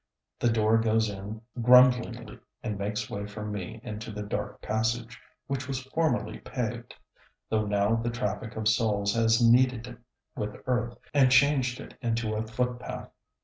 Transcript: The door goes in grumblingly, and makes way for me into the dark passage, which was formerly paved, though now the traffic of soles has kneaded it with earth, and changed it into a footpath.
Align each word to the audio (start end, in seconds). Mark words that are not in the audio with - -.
The 0.39 0.49
door 0.49 0.79
goes 0.79 1.11
in 1.11 1.41
grumblingly, 1.61 2.39
and 2.63 2.75
makes 2.79 3.07
way 3.07 3.27
for 3.27 3.45
me 3.45 3.79
into 3.83 4.09
the 4.11 4.23
dark 4.23 4.59
passage, 4.59 5.21
which 5.45 5.67
was 5.67 5.83
formerly 5.83 6.39
paved, 6.39 6.95
though 7.49 7.67
now 7.67 7.97
the 7.97 8.09
traffic 8.09 8.55
of 8.55 8.67
soles 8.67 9.13
has 9.13 9.47
kneaded 9.47 9.85
it 9.85 9.99
with 10.35 10.55
earth, 10.65 10.97
and 11.13 11.29
changed 11.31 11.79
it 11.79 11.99
into 12.01 12.33
a 12.33 12.47
footpath. 12.47 13.11